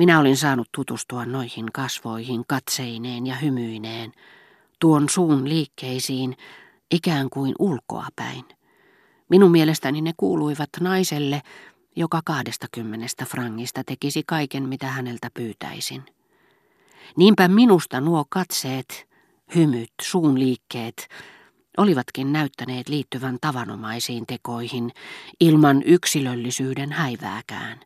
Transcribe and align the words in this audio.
Minä 0.00 0.20
olin 0.20 0.36
saanut 0.36 0.68
tutustua 0.72 1.24
noihin 1.24 1.72
kasvoihin 1.72 2.42
katseineen 2.48 3.26
ja 3.26 3.34
hymyineen, 3.34 4.12
tuon 4.78 5.08
suun 5.08 5.48
liikkeisiin 5.48 6.36
ikään 6.90 7.30
kuin 7.30 7.54
ulkoapäin. 7.58 8.44
Minun 9.28 9.50
mielestäni 9.50 10.00
ne 10.00 10.12
kuuluivat 10.16 10.68
naiselle, 10.80 11.42
joka 11.96 12.20
kahdesta 12.24 12.66
kymmenestä 12.72 13.24
frangista 13.24 13.84
tekisi 13.84 14.22
kaiken, 14.26 14.68
mitä 14.68 14.86
häneltä 14.86 15.30
pyytäisin. 15.34 16.02
Niinpä 17.16 17.48
minusta 17.48 18.00
nuo 18.00 18.24
katseet, 18.28 19.08
hymyt, 19.54 19.92
suun 20.02 20.38
liikkeet 20.38 21.08
olivatkin 21.76 22.32
näyttäneet 22.32 22.88
liittyvän 22.88 23.38
tavanomaisiin 23.40 24.26
tekoihin 24.26 24.90
ilman 25.40 25.82
yksilöllisyyden 25.82 26.92
häivääkään, 26.92 27.80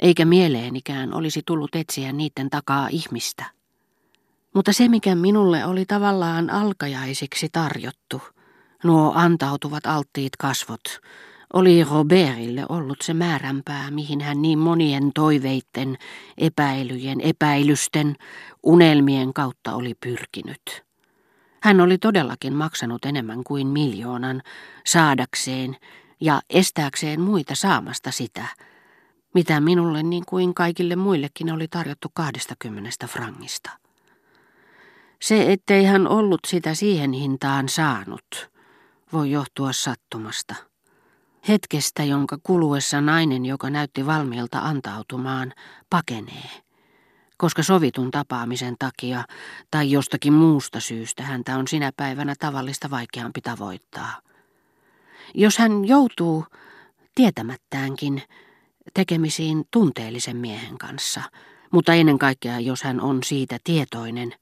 eikä 0.00 0.24
mieleenikään 0.24 1.14
olisi 1.14 1.42
tullut 1.46 1.74
etsiä 1.74 2.12
niiden 2.12 2.50
takaa 2.50 2.88
ihmistä. 2.90 3.44
Mutta 4.54 4.72
se, 4.72 4.88
mikä 4.88 5.14
minulle 5.14 5.64
oli 5.64 5.84
tavallaan 5.84 6.50
alkajaisiksi 6.50 7.48
tarjottu, 7.52 8.22
nuo 8.84 9.12
antautuvat 9.14 9.86
alttiit 9.86 10.36
kasvot, 10.36 11.00
oli 11.52 11.84
Robertille 11.84 12.66
ollut 12.68 12.98
se 13.02 13.14
määränpää, 13.14 13.90
mihin 13.90 14.20
hän 14.20 14.42
niin 14.42 14.58
monien 14.58 15.10
toiveitten, 15.14 15.98
epäilyjen, 16.38 17.20
epäilysten, 17.20 18.16
unelmien 18.62 19.34
kautta 19.34 19.74
oli 19.74 19.94
pyrkinyt. 19.94 20.84
Hän 21.62 21.80
oli 21.80 21.98
todellakin 21.98 22.52
maksanut 22.52 23.04
enemmän 23.04 23.44
kuin 23.44 23.66
miljoonan 23.66 24.42
saadakseen 24.86 25.76
ja 26.20 26.40
estääkseen 26.50 27.20
muita 27.20 27.54
saamasta 27.54 28.10
sitä, 28.10 28.46
mitä 29.34 29.60
minulle 29.60 30.02
niin 30.02 30.24
kuin 30.26 30.54
kaikille 30.54 30.96
muillekin 30.96 31.52
oli 31.52 31.68
tarjottu 31.68 32.08
kahdestakymmenestä 32.14 33.06
frangista. 33.06 33.70
Se, 35.20 35.52
ettei 35.52 35.84
hän 35.84 36.08
ollut 36.08 36.40
sitä 36.46 36.74
siihen 36.74 37.12
hintaan 37.12 37.68
saanut, 37.68 38.50
voi 39.12 39.30
johtua 39.30 39.72
sattumasta. 39.72 40.54
Hetkestä, 41.48 42.04
jonka 42.04 42.38
kuluessa 42.42 43.00
nainen, 43.00 43.46
joka 43.46 43.70
näytti 43.70 44.06
valmiilta 44.06 44.58
antautumaan, 44.58 45.52
pakenee 45.90 46.50
koska 47.38 47.62
sovitun 47.62 48.10
tapaamisen 48.10 48.76
takia 48.78 49.24
tai 49.70 49.90
jostakin 49.90 50.32
muusta 50.32 50.80
syystä 50.80 51.22
häntä 51.22 51.56
on 51.56 51.68
sinä 51.68 51.92
päivänä 51.96 52.34
tavallista 52.38 52.90
vaikeampi 52.90 53.40
tavoittaa. 53.40 54.20
Jos 55.34 55.58
hän 55.58 55.84
joutuu 55.84 56.44
tietämättäänkin 57.14 58.22
tekemisiin 58.98 59.64
tunteellisen 59.70 60.36
miehen 60.36 60.78
kanssa, 60.78 61.22
mutta 61.72 61.94
ennen 61.94 62.18
kaikkea 62.18 62.60
jos 62.60 62.82
hän 62.82 63.00
on 63.00 63.22
siitä 63.22 63.58
tietoinen, 63.64 64.34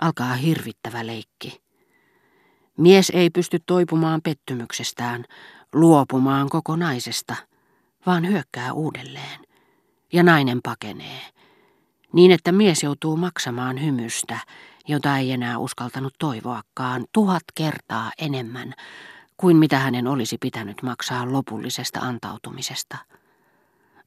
alkaa 0.00 0.34
hirvittävä 0.34 1.06
leikki. 1.06 1.62
Mies 2.78 3.10
ei 3.10 3.30
pysty 3.30 3.58
toipumaan 3.66 4.20
pettymyksestään, 4.22 5.24
luopumaan 5.72 6.48
kokonaisesta, 6.48 7.36
vaan 8.06 8.26
hyökkää 8.28 8.72
uudelleen. 8.72 9.40
Ja 10.12 10.22
nainen 10.22 10.60
pakenee 10.62 11.20
niin 12.12 12.30
että 12.30 12.52
mies 12.52 12.82
joutuu 12.82 13.16
maksamaan 13.16 13.84
hymystä, 13.84 14.38
jota 14.88 15.18
ei 15.18 15.32
enää 15.32 15.58
uskaltanut 15.58 16.14
toivoakaan, 16.18 17.04
tuhat 17.12 17.42
kertaa 17.54 18.12
enemmän 18.18 18.74
kuin 19.36 19.56
mitä 19.56 19.78
hänen 19.78 20.06
olisi 20.06 20.38
pitänyt 20.38 20.82
maksaa 20.82 21.32
lopullisesta 21.32 22.00
antautumisesta. 22.00 22.96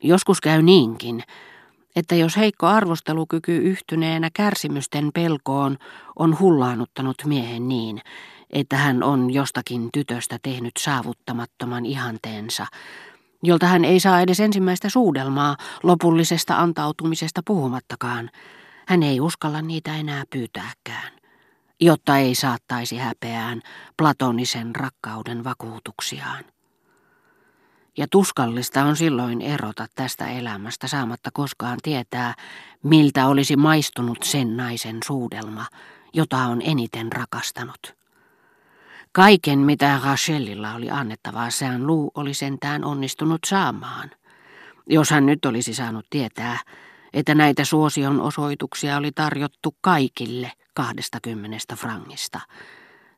Joskus 0.04 0.42
käy 0.42 0.62
niinkin, 0.62 1.24
että 1.96 2.16
jos 2.16 2.38
heikko 2.38 2.68
arvostelukyky 2.68 3.58
yhtyneenä 3.58 4.30
kärsimysten 4.34 5.10
pelkoon 5.14 5.78
on 6.16 6.40
hullaannuttanut 6.40 7.16
miehen 7.26 7.68
niin, 7.68 8.02
että 8.50 8.78
hän 8.78 9.04
on 9.04 9.34
jostakin 9.34 9.90
tytöstä 9.94 10.40
tehnyt 10.42 10.72
saavuttamattoman 10.80 11.86
ihanteensa, 11.86 12.66
jolta 13.44 13.66
hän 13.66 13.86
ei 13.86 14.00
saa 14.00 14.22
edes 14.22 14.40
ensimmäistä 14.40 14.90
suudelmaa 14.90 15.58
lopullisesta 15.84 16.58
antautumisesta 16.58 17.42
puhumattakaan. 17.46 18.30
Hän 18.88 19.04
ei 19.04 19.20
uskalla 19.20 19.62
niitä 19.62 19.96
enää 19.96 20.24
pyytääkään, 20.30 21.12
jotta 21.80 22.18
ei 22.18 22.36
saattaisi 22.36 22.98
häpeään 22.98 23.62
platonisen 23.98 24.76
rakkauden 24.76 25.44
vakuutuksiaan. 25.44 26.44
Ja 27.98 28.08
tuskallista 28.12 28.84
on 28.84 28.96
silloin 28.96 29.42
erota 29.42 29.88
tästä 29.96 30.28
elämästä 30.28 30.88
saamatta 30.88 31.30
koskaan 31.34 31.78
tietää, 31.84 32.34
miltä 32.84 33.28
olisi 33.28 33.56
maistunut 33.56 34.18
sen 34.24 34.58
naisen 34.58 34.98
suudelma, 35.06 35.66
jota 36.14 36.38
on 36.38 36.62
eniten 36.62 37.12
rakastanut. 37.12 37.98
Kaiken, 39.12 39.60
mitä 39.60 40.00
Rachelilla 40.04 40.74
oli 40.74 40.90
annettavaa, 40.90 41.50
Sean 41.50 41.88
Lu 41.88 42.12
oli 42.16 42.34
sentään 42.34 42.84
onnistunut 42.84 43.40
saamaan. 43.46 44.12
Jos 44.90 45.10
hän 45.10 45.26
nyt 45.26 45.46
olisi 45.46 45.74
saanut 45.74 46.06
tietää, 46.10 46.60
että 47.14 47.36
näitä 47.36 47.66
suosion 47.66 48.22
osoituksia 48.22 48.98
oli 48.98 49.12
tarjottu 49.12 49.76
kaikille 49.82 50.52
kahdesta 50.74 51.20
kymmenestä 51.22 51.76
frangista. 51.76 52.40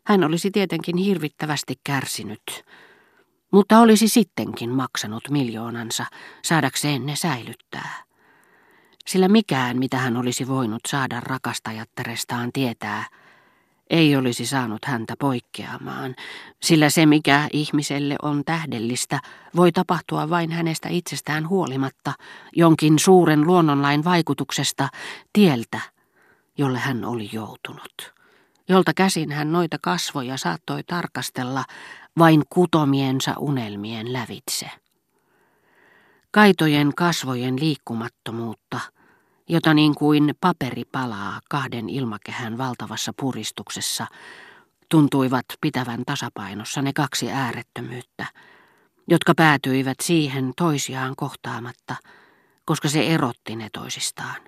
Hän 0.05 0.23
olisi 0.23 0.51
tietenkin 0.51 0.97
hirvittävästi 0.97 1.79
kärsinyt, 1.83 2.65
mutta 3.51 3.79
olisi 3.79 4.07
sittenkin 4.07 4.69
maksanut 4.69 5.23
miljoonansa 5.29 6.05
saadakseen 6.41 7.05
ne 7.05 7.15
säilyttää. 7.15 8.03
Sillä 9.07 9.27
mikään, 9.27 9.77
mitä 9.77 9.97
hän 9.97 10.17
olisi 10.17 10.47
voinut 10.47 10.81
saada 10.87 11.19
rakastajattarestaan 11.19 12.51
tietää, 12.53 13.05
ei 13.89 14.15
olisi 14.15 14.45
saanut 14.45 14.85
häntä 14.85 15.13
poikkeamaan, 15.19 16.15
sillä 16.61 16.89
se 16.89 17.05
mikä 17.05 17.47
ihmiselle 17.53 18.15
on 18.21 18.45
tähdellistä 18.45 19.19
voi 19.55 19.71
tapahtua 19.71 20.29
vain 20.29 20.51
hänestä 20.51 20.89
itsestään 20.89 21.49
huolimatta 21.49 22.13
jonkin 22.55 22.99
suuren 22.99 23.47
luonnonlain 23.47 24.03
vaikutuksesta 24.03 24.89
tieltä, 25.33 25.79
jolle 26.57 26.79
hän 26.79 27.05
oli 27.05 27.29
joutunut, 27.31 28.13
jolta 28.69 28.93
käsin 28.93 29.31
hän 29.31 29.51
noita 29.51 29.77
kasvoja 29.81 30.37
saattoi 30.37 30.83
tarkastella 30.83 31.63
vain 32.17 32.43
kutomiensa 32.49 33.33
unelmien 33.39 34.13
lävitse. 34.13 34.71
Kaitojen 36.31 36.95
kasvojen 36.95 37.59
liikkumattomuutta– 37.59 38.79
jota 39.49 39.73
niin 39.73 39.95
kuin 39.95 40.35
paperi 40.41 40.85
palaa 40.85 41.39
kahden 41.49 41.89
ilmakehän 41.89 42.57
valtavassa 42.57 43.13
puristuksessa, 43.19 44.07
tuntuivat 44.89 45.45
pitävän 45.61 46.03
tasapainossa 46.05 46.81
ne 46.81 46.93
kaksi 46.93 47.31
äärettömyyttä, 47.31 48.25
jotka 49.07 49.33
päätyivät 49.35 49.97
siihen 50.03 50.51
toisiaan 50.57 51.15
kohtaamatta, 51.15 51.95
koska 52.65 52.89
se 52.89 53.07
erotti 53.07 53.55
ne 53.55 53.69
toisistaan. 53.73 54.41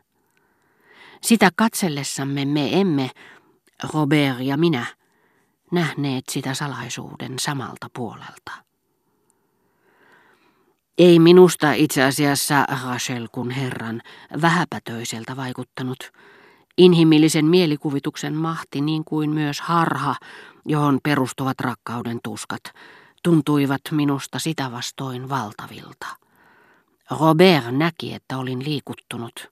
Sitä 1.22 1.50
katsellessamme 1.56 2.46
me 2.46 2.80
emme, 2.80 3.10
Robert 3.94 4.40
ja 4.40 4.58
minä, 4.58 4.86
nähneet 5.72 6.24
sitä 6.32 6.54
salaisuuden 6.54 7.40
samalta 7.40 7.88
puolelta. 7.94 8.52
Ei 10.98 11.20
minusta 11.20 11.74
itse 11.74 12.04
asiassa 12.04 12.66
Rachel 12.86 13.28
kun 13.32 13.52
herran 13.52 14.02
vähäpätöiseltä 14.42 15.36
vaikuttanut. 15.36 16.12
Inhimillisen 16.78 17.46
mielikuvituksen 17.46 18.36
mahti 18.36 18.82
niin 18.82 19.04
kuin 19.04 19.30
myös 19.30 19.62
harha, 19.62 20.16
johon 20.66 21.00
perustuvat 21.04 21.60
rakkauden 21.60 22.20
tuskat, 22.24 22.64
tuntuivat 23.24 23.82
minusta 23.92 24.40
sitä 24.40 24.72
vastoin 24.72 25.30
valtavilta. 25.30 26.08
Robert 27.20 27.66
näki, 27.72 28.14
että 28.14 28.38
olin 28.38 28.64
liikuttunut. 28.64 29.51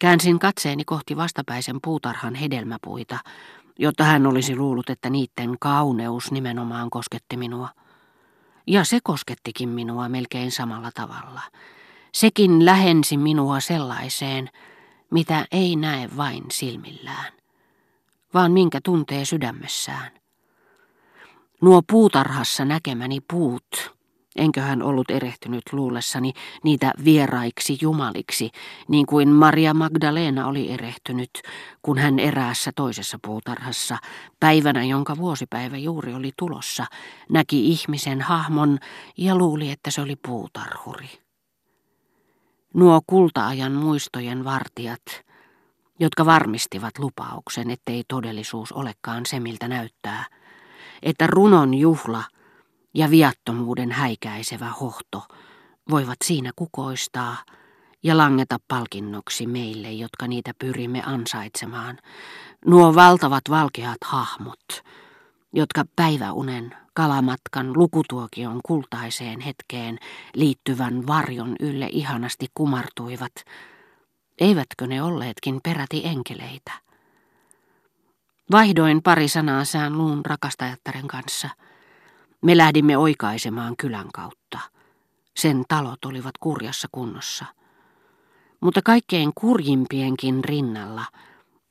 Käänsin 0.00 0.38
katseeni 0.38 0.84
kohti 0.84 1.16
vastapäisen 1.16 1.78
puutarhan 1.84 2.34
hedelmäpuita, 2.34 3.18
jotta 3.78 4.04
hän 4.04 4.26
olisi 4.26 4.56
luullut, 4.56 4.90
että 4.90 5.10
niiden 5.10 5.56
kauneus 5.60 6.32
nimenomaan 6.32 6.90
kosketti 6.90 7.36
minua. 7.36 7.68
Ja 8.66 8.84
se 8.84 8.98
koskettikin 9.02 9.68
minua 9.68 10.08
melkein 10.08 10.50
samalla 10.52 10.90
tavalla. 10.94 11.40
Sekin 12.14 12.64
lähensi 12.64 13.16
minua 13.16 13.60
sellaiseen, 13.60 14.50
mitä 15.10 15.46
ei 15.52 15.76
näe 15.76 16.08
vain 16.16 16.44
silmillään, 16.52 17.32
vaan 18.34 18.52
minkä 18.52 18.80
tuntee 18.84 19.24
sydämessään. 19.24 20.10
Nuo 21.60 21.82
puutarhassa 21.90 22.64
näkemäni 22.64 23.20
puut 23.30 23.95
Enköhän 24.36 24.82
ollut 24.82 25.10
erehtynyt 25.10 25.62
luullessani 25.72 26.32
niitä 26.64 26.92
vieraiksi 27.04 27.78
jumaliksi, 27.80 28.50
niin 28.88 29.06
kuin 29.06 29.28
Maria 29.28 29.74
Magdalena 29.74 30.46
oli 30.46 30.70
erehtynyt, 30.70 31.30
kun 31.82 31.98
hän 31.98 32.18
eräässä 32.18 32.70
toisessa 32.76 33.18
puutarhassa, 33.26 33.98
päivänä 34.40 34.84
jonka 34.84 35.16
vuosipäivä 35.16 35.76
juuri 35.76 36.14
oli 36.14 36.32
tulossa, 36.38 36.86
näki 37.30 37.68
ihmisen 37.68 38.20
hahmon 38.20 38.78
ja 39.16 39.36
luuli, 39.36 39.70
että 39.70 39.90
se 39.90 40.00
oli 40.00 40.16
puutarhuri. 40.26 41.08
Nuo 42.74 43.00
kultaajan 43.06 43.72
muistojen 43.72 44.44
vartijat, 44.44 45.02
jotka 45.98 46.26
varmistivat 46.26 46.98
lupauksen, 46.98 47.70
ettei 47.70 48.04
todellisuus 48.08 48.72
olekaan 48.72 49.26
se, 49.26 49.40
miltä 49.40 49.68
näyttää, 49.68 50.24
että 51.02 51.26
runon 51.26 51.74
juhla 51.74 52.24
ja 52.96 53.10
viattomuuden 53.10 53.92
häikäisevä 53.92 54.70
hohto 54.80 55.22
voivat 55.90 56.16
siinä 56.24 56.50
kukoistaa 56.56 57.36
ja 58.02 58.16
langeta 58.16 58.58
palkinnoksi 58.68 59.46
meille, 59.46 59.92
jotka 59.92 60.26
niitä 60.26 60.52
pyrimme 60.58 61.02
ansaitsemaan. 61.06 61.98
Nuo 62.66 62.94
valtavat 62.94 63.42
valkeat 63.50 63.98
hahmot, 64.04 64.84
jotka 65.52 65.84
päiväunen, 65.96 66.74
kalamatkan, 66.94 67.78
lukutuokion 67.78 68.60
kultaiseen 68.66 69.40
hetkeen 69.40 69.98
liittyvän 70.34 71.06
varjon 71.06 71.56
ylle 71.60 71.88
ihanasti 71.92 72.46
kumartuivat, 72.54 73.32
eivätkö 74.38 74.86
ne 74.86 75.02
olleetkin 75.02 75.60
peräti 75.62 76.02
enkeleitä? 76.04 76.72
Vaihdoin 78.52 79.02
pari 79.02 79.28
sanaa 79.28 79.64
sään 79.64 79.98
luun 79.98 80.26
rakastajattaren 80.26 81.08
kanssa. 81.08 81.50
Me 82.42 82.56
lähdimme 82.56 82.96
oikaisemaan 82.96 83.76
kylän 83.76 84.08
kautta. 84.14 84.58
Sen 85.36 85.64
talot 85.68 86.04
olivat 86.04 86.38
kurjassa 86.40 86.88
kunnossa. 86.92 87.44
Mutta 88.60 88.80
kaikkein 88.84 89.32
kurjimpienkin 89.34 90.44
rinnalla, 90.44 91.04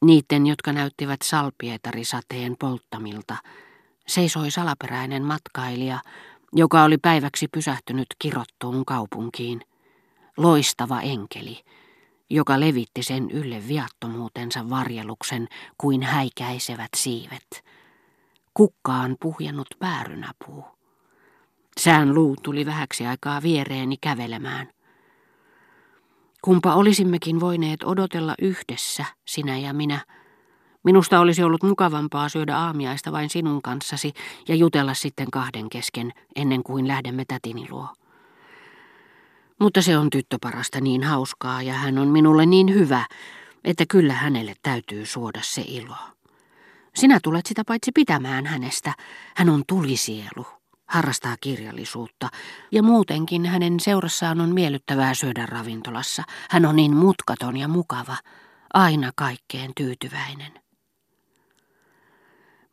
niiden, 0.06 0.48
jotka 0.48 0.74
näyttivät 0.74 1.22
salpietarisateen 1.24 2.56
polttamilta, 2.60 3.38
seisoi 4.08 4.52
salaperäinen 4.52 5.24
matkailija, 5.24 6.00
joka 6.54 6.84
oli 6.84 6.98
päiväksi 6.98 7.48
pysähtynyt 7.48 8.08
kirottuun 8.20 8.86
kaupunkiin. 8.86 9.62
Loistava 10.38 11.02
enkeli, 11.02 11.64
joka 12.30 12.60
levitti 12.60 13.04
sen 13.04 13.32
ylle 13.32 13.68
viattomuutensa 13.68 14.70
varjeluksen 14.70 15.48
kuin 15.78 16.04
häikäisevät 16.04 16.90
siivet. 16.96 17.64
Kukkaan 18.58 19.16
puhjennut 19.22 19.68
päärynäpuu. 19.80 20.66
Sään 21.80 22.16
luu 22.16 22.36
tuli 22.44 22.66
vähäksi 22.66 23.06
aikaa 23.06 23.42
viereeni 23.42 23.98
kävelemään. 24.02 24.70
Kumpa 26.42 26.76
olisimmekin 26.76 27.40
voineet 27.40 27.84
odotella 27.84 28.36
yhdessä, 28.42 29.06
sinä 29.26 29.58
ja 29.58 29.74
minä, 29.74 30.00
Minusta 30.86 31.20
olisi 31.20 31.44
ollut 31.44 31.64
mukavampaa 31.64 32.30
syödä 32.30 32.58
aamiaista 32.58 33.12
vain 33.12 33.30
sinun 33.30 33.62
kanssasi 33.62 34.14
ja 34.48 34.56
jutella 34.56 34.94
sitten 34.94 35.32
kahden 35.32 35.70
kesken 35.70 36.12
ennen 36.36 36.64
kuin 36.64 36.88
lähdemme 36.88 37.26
tätini 37.28 37.68
luo. 37.70 37.88
Mutta 39.60 39.82
se 39.82 39.98
on 39.98 40.10
tyttöparasta 40.10 40.82
niin 40.82 41.04
hauskaa 41.04 41.62
ja 41.62 41.74
hän 41.74 41.98
on 41.98 42.08
minulle 42.08 42.46
niin 42.46 42.74
hyvä, 42.74 43.06
että 43.64 43.86
kyllä 43.90 44.14
hänelle 44.14 44.54
täytyy 44.64 45.06
suoda 45.06 45.40
se 45.44 45.64
ilo. 45.68 46.15
Sinä 46.96 47.20
tulet 47.24 47.46
sitä 47.46 47.64
paitsi 47.68 47.92
pitämään 47.92 48.46
hänestä. 48.46 48.94
Hän 49.36 49.50
on 49.50 49.64
tulisielu, 49.68 50.48
harrastaa 50.86 51.36
kirjallisuutta 51.42 52.30
ja 52.72 52.84
muutenkin 52.84 53.46
hänen 53.46 53.80
seurassaan 53.80 54.42
on 54.42 54.54
miellyttävää 54.54 55.14
syödä 55.14 55.46
ravintolassa. 55.46 56.24
Hän 56.50 56.66
on 56.66 56.76
niin 56.76 56.96
mutkaton 56.96 57.58
ja 57.58 57.68
mukava, 57.68 58.18
aina 58.74 59.12
kaikkeen 59.16 59.72
tyytyväinen. 59.78 60.52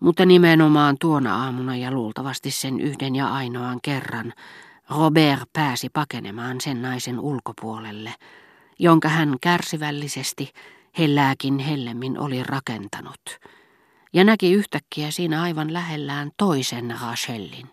Mutta 0.00 0.26
nimenomaan 0.26 0.96
tuona 1.00 1.44
aamuna 1.44 1.76
ja 1.76 1.90
luultavasti 1.90 2.50
sen 2.50 2.80
yhden 2.80 3.16
ja 3.16 3.28
ainoan 3.28 3.78
kerran 3.82 4.32
Robert 4.90 5.42
pääsi 5.52 5.88
pakenemaan 5.88 6.60
sen 6.60 6.82
naisen 6.82 7.20
ulkopuolelle, 7.20 8.14
jonka 8.78 9.08
hän 9.08 9.36
kärsivällisesti 9.40 10.52
hellääkin 10.98 11.58
hellemmin 11.58 12.18
oli 12.18 12.42
rakentanut, 12.42 13.38
ja 14.12 14.24
näki 14.24 14.52
yhtäkkiä 14.52 15.10
siinä 15.10 15.42
aivan 15.42 15.72
lähellään 15.72 16.30
toisen 16.36 16.94
Rachelin, 17.02 17.70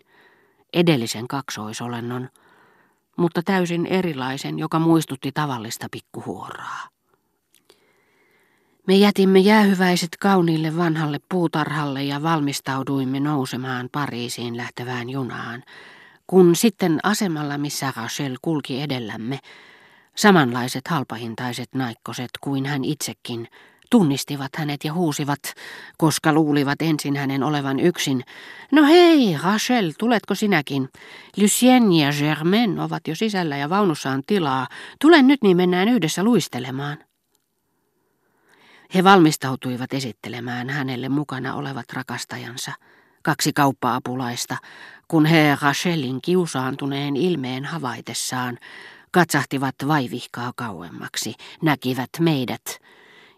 edellisen 0.72 1.28
kaksoisolennon, 1.28 2.28
mutta 3.16 3.42
täysin 3.42 3.86
erilaisen, 3.86 4.58
joka 4.58 4.78
muistutti 4.78 5.32
tavallista 5.32 5.86
pikkuhuoraa. 5.90 6.88
Me 8.86 8.94
jätimme 8.96 9.38
jäähyväiset 9.38 10.08
kauniille 10.20 10.76
vanhalle 10.76 11.18
puutarhalle 11.28 12.04
ja 12.04 12.22
valmistauduimme 12.22 13.20
nousemaan 13.20 13.88
Pariisiin 13.92 14.56
lähtevään 14.56 15.10
junaan, 15.10 15.62
kun 16.26 16.56
sitten 16.56 17.00
asemalla, 17.02 17.58
missä 17.58 17.92
Rachel 17.96 18.36
kulki 18.42 18.82
edellämme, 18.82 19.38
samanlaiset 20.16 20.88
halpahintaiset 20.88 21.68
naikkoset 21.74 22.30
kuin 22.40 22.66
hän 22.66 22.84
itsekin, 22.84 23.48
tunnistivat 23.90 24.56
hänet 24.56 24.84
ja 24.84 24.92
huusivat, 24.92 25.40
koska 25.98 26.32
luulivat 26.32 26.82
ensin 26.82 27.16
hänen 27.16 27.42
olevan 27.42 27.80
yksin. 27.80 28.24
No 28.72 28.84
hei, 28.84 29.38
Rachel, 29.42 29.92
tuletko 29.98 30.34
sinäkin? 30.34 30.88
Lucien 31.36 31.92
ja 31.92 32.10
Germain 32.18 32.80
ovat 32.80 33.08
jo 33.08 33.14
sisällä 33.14 33.56
ja 33.56 33.70
vaunussaan 33.70 34.22
tilaa. 34.26 34.68
Tule 35.00 35.22
nyt, 35.22 35.42
niin 35.42 35.56
mennään 35.56 35.88
yhdessä 35.88 36.22
luistelemaan. 36.22 36.98
He 38.94 39.04
valmistautuivat 39.04 39.92
esittelemään 39.92 40.70
hänelle 40.70 41.08
mukana 41.08 41.54
olevat 41.54 41.92
rakastajansa, 41.92 42.72
kaksi 43.22 43.52
kauppa-apulaista, 43.52 44.56
kun 45.08 45.26
he 45.26 45.58
Rachelin 45.62 46.22
kiusaantuneen 46.22 47.16
ilmeen 47.16 47.64
havaitessaan 47.64 48.58
katsahtivat 49.10 49.74
vaivihkaa 49.88 50.52
kauemmaksi, 50.56 51.34
näkivät 51.62 52.10
meidät 52.20 52.80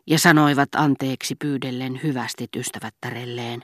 ja 0.07 0.19
sanoivat 0.19 0.69
anteeksi 0.77 1.35
pyydellen 1.35 2.01
hyvästi 2.03 2.49
ystävättärelleen, 2.57 3.63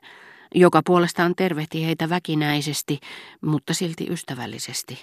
joka 0.55 0.82
puolestaan 0.87 1.35
tervehti 1.37 1.87
heitä 1.87 2.08
väkinäisesti, 2.08 3.00
mutta 3.40 3.75
silti 3.75 4.06
ystävällisesti. 4.11 4.96